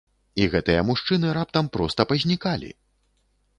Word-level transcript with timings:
І 0.43 0.45
гэтыя 0.55 0.85
мужчыны 0.87 1.35
раптам 1.37 1.71
проста 1.77 2.01
пазнікалі! 2.15 2.75